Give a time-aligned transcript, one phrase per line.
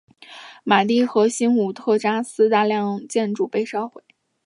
[0.63, 4.01] 马蒂和新武特扎斯大量建筑被烧毁。